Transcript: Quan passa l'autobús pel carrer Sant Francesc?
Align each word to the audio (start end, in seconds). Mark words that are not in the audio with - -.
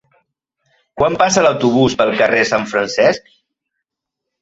Quan 1.01 1.17
passa 1.23 1.45
l'autobús 1.47 1.99
pel 2.01 2.17
carrer 2.25 2.43
Sant 2.55 2.69
Francesc? 2.75 3.33